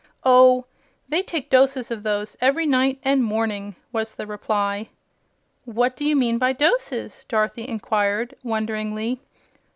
"Oh, 0.23 0.65
they 1.09 1.21
take 1.21 1.51
doses 1.51 1.91
of 1.91 2.01
those 2.01 2.35
every 2.41 2.65
night 2.65 2.97
and 3.03 3.23
morning," 3.23 3.75
was 3.93 4.15
the 4.15 4.25
reply. 4.25 4.89
"What 5.63 5.95
do 5.95 6.03
you 6.03 6.15
mean 6.15 6.39
by 6.39 6.53
doses?" 6.53 7.23
Dorothy 7.29 7.67
inquired, 7.67 8.33
wonderingly. 8.41 9.21